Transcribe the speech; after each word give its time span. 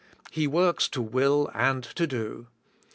He 0.31 0.47
works 0.47 0.89
to 0.89 0.99
will 1.03 1.51
and 1.53 1.83
to 1.83 2.07
do. 2.07 2.47